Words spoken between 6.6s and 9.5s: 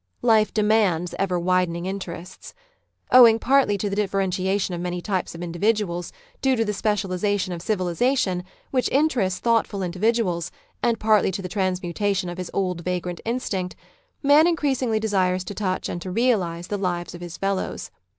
the specialisation of civilisation, which interests